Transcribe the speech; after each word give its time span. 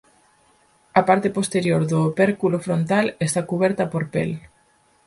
A 0.99 1.01
parte 1.09 1.29
posterior 1.37 1.81
do 1.91 1.99
opérculo 2.09 2.57
frontal 2.65 3.05
está 3.27 3.41
cuberta 3.51 3.83
por 3.91 4.03
pel. 4.13 4.31